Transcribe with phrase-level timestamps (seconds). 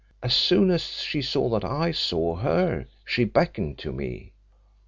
[0.23, 4.33] As soon as she saw that I saw her she beckoned to me.